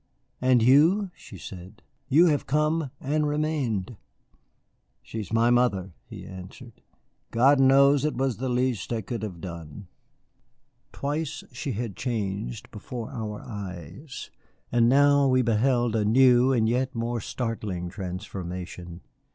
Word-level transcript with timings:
"And 0.41 0.63
you?" 0.63 1.11
she 1.15 1.37
said. 1.37 1.83
"You 2.09 2.25
have 2.25 2.47
come 2.47 2.89
and 2.99 3.27
remained." 3.27 3.97
"She 5.03 5.19
is 5.19 5.31
my 5.31 5.51
mother," 5.51 5.91
he 6.07 6.25
answered. 6.25 6.81
"God 7.29 7.59
knows 7.59 8.03
it 8.03 8.15
was 8.17 8.37
the 8.37 8.49
least 8.49 8.91
I 8.91 9.01
could 9.01 9.21
have 9.21 9.39
done." 9.39 9.85
Twice 10.91 11.43
she 11.51 11.73
had 11.73 11.95
changed 11.95 12.71
before 12.71 13.11
our 13.11 13.43
eyes, 13.43 14.31
and 14.71 14.89
now 14.89 15.27
we 15.27 15.43
beheld 15.43 15.95
a 15.95 16.03
new 16.03 16.51
and 16.51 16.67
yet 16.67 16.95
more 16.95 17.21
startling 17.21 17.87
transformation. 17.87 19.01